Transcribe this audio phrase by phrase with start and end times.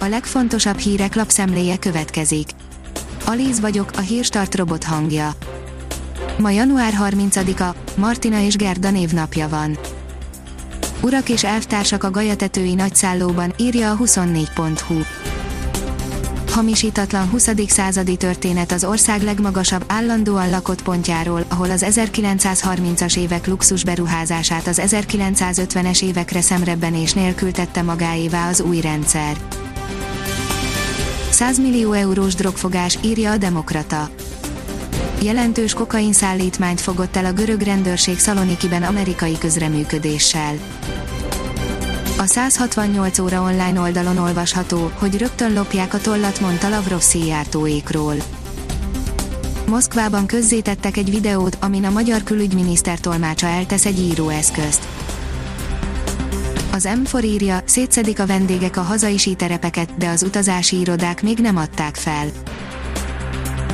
[0.00, 2.48] a legfontosabb hírek lapszemléje következik.
[3.24, 5.30] Alíz vagyok, a hírstart robot hangja.
[6.38, 9.78] Ma január 30-a, Martina és Gerda névnapja van.
[11.00, 15.00] Urak és elvtársak a gajatetői nagyszállóban, írja a 24.hu.
[16.50, 17.48] Hamisítatlan 20.
[17.66, 24.82] századi történet az ország legmagasabb állandóan lakott pontjáról, ahol az 1930-as évek luxus beruházását az
[24.84, 29.36] 1950-es évekre szemrebbenés nélkül tette magáévá az új rendszer.
[31.30, 34.08] 100 millió eurós drogfogás, írja a Demokrata.
[35.22, 40.54] Jelentős kokain szállítmányt fogott el a görög rendőrség Szalonikiben amerikai közreműködéssel.
[42.18, 48.14] A 168 óra online oldalon olvasható, hogy rögtön lopják a tollat, mondta Lavrov széjártóékról.
[49.66, 54.88] Moszkvában közzétettek egy videót, amin a magyar külügyminiszter tolmácsa eltesz egy íróeszközt.
[56.80, 61.56] Az M4 írja, szétszedik a vendégek a hazai síterepeket, de az utazási irodák még nem
[61.56, 62.26] adták fel.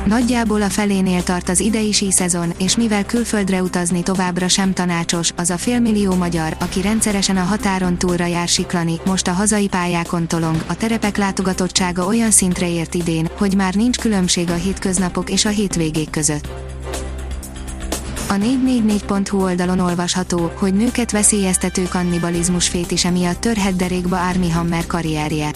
[0.05, 5.49] Nagyjából a felénél tart az idei szezon, és mivel külföldre utazni továbbra sem tanácsos, az
[5.49, 10.63] a félmillió magyar, aki rendszeresen a határon túlra jár siklani, most a hazai pályákon tolong,
[10.67, 15.49] a terepek látogatottsága olyan szintre ért idén, hogy már nincs különbség a hétköznapok és a
[15.49, 16.47] hétvégék között.
[18.29, 25.51] A 444.hu oldalon olvasható, hogy nőket veszélyeztető kannibalizmus fétise miatt törhet derékba Army Hammer karrierje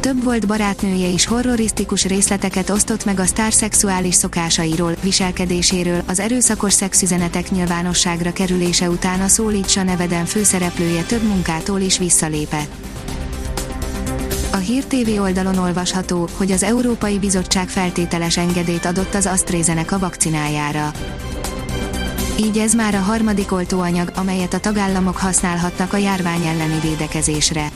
[0.00, 6.72] több volt barátnője is horrorisztikus részleteket osztott meg a sztár szexuális szokásairól, viselkedéséről, az erőszakos
[6.72, 12.89] szexüzenetek nyilvánosságra kerülése után a Szólítsa neveden főszereplője több munkától is visszalépett.
[14.60, 20.90] Hír TV oldalon olvasható, hogy az Európai Bizottság feltételes engedélyt adott az AstraZeneca vakcinájára.
[22.38, 27.70] Így ez már a harmadik oltóanyag, amelyet a tagállamok használhatnak a járvány elleni védekezésre.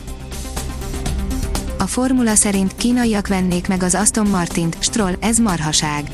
[1.79, 6.11] A formula szerint kínaiak vennék meg az Aston Martint, Stroll, ez marhaság.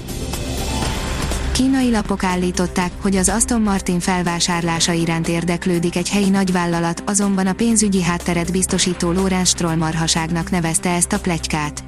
[1.60, 7.52] Kínai lapok állították, hogy az Aston Martin felvásárlása iránt érdeklődik egy helyi nagyvállalat, azonban a
[7.52, 11.84] pénzügyi hátteret biztosító Lorenz Stroll marhaságnak nevezte ezt a plegykát.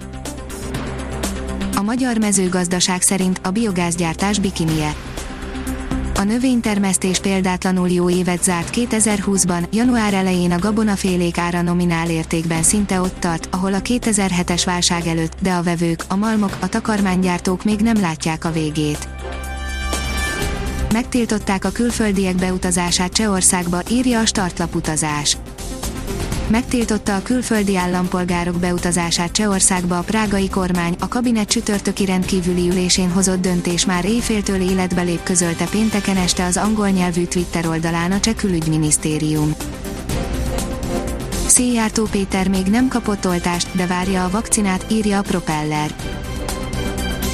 [1.76, 4.94] A magyar mezőgazdaság szerint a biogázgyártás bikinie
[6.22, 13.00] a növénytermesztés példátlanul jó évet zárt 2020-ban, január elején a gabonafélék ára nominál értékben szinte
[13.00, 17.80] ott tart, ahol a 2007-es válság előtt, de a vevők, a malmok, a takarmánygyártók még
[17.80, 19.21] nem látják a végét.
[20.92, 25.36] Megtiltották a külföldiek beutazását Csehországba, írja a startlaputazás.
[25.36, 25.52] utazás
[26.52, 33.40] megtiltotta a külföldi állampolgárok beutazását Csehországba a prágai kormány, a kabinet csütörtöki rendkívüli ülésén hozott
[33.40, 38.34] döntés már éjféltől életbe lép közölte pénteken este az angol nyelvű Twitter oldalán a cseh
[38.34, 39.54] külügyminisztérium.
[41.46, 45.94] Széjártó Péter még nem kapott oltást, de várja a vakcinát, írja a Propeller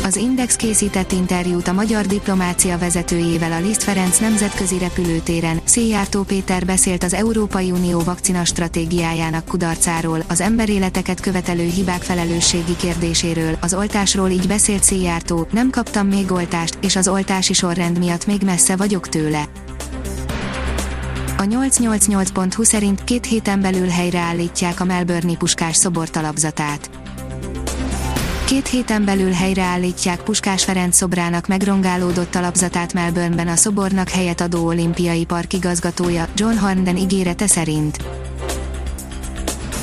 [0.08, 6.64] az Index készített interjút a magyar diplomácia vezetőjével a Liszt Ferenc nemzetközi repülőtéren, Széjártó Péter
[6.64, 14.30] beszélt az Európai Unió vakcina stratégiájának kudarcáról, az emberéleteket követelő hibák felelősségi kérdéséről, az oltásról
[14.30, 19.08] így beszélt Széjártó, nem kaptam még oltást, és az oltási sorrend miatt még messze vagyok
[19.08, 19.44] tőle.
[21.36, 26.90] A 888.hu szerint két héten belül helyreállítják a Melbourne puskás szobor talapzatát.
[28.48, 35.24] Két héten belül helyreállítják Puskás Ferenc szobrának megrongálódott alapzatát Melbourneben a szobornak helyet adó olimpiai
[35.24, 37.98] park igazgatója, John Harnden ígérete szerint.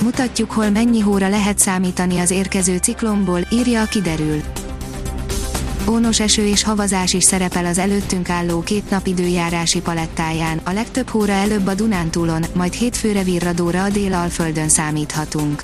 [0.04, 4.42] Mutatjuk, hol mennyi hóra lehet számítani az érkező ciklomból, írja a kiderül.
[5.90, 11.10] Ónos eső és havazás is szerepel az előttünk álló két nap időjárási palettáján, a legtöbb
[11.10, 15.64] hóra előbb a Dunántúlon, majd hétfőre virradóra a dél-alföldön számíthatunk.